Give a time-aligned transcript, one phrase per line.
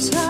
[0.00, 0.29] sometimes